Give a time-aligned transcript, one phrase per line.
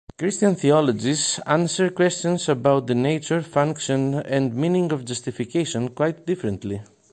[0.17, 6.81] Christian theologies answer questions about the nature, function, and meaning of justification quite differently.